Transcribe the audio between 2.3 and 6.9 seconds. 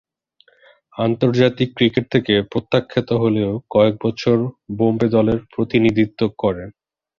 প্রত্যাখ্যাত হলেও কয়েক বছর বোম্বে দলের প্রতিনিধিত্ব করেন।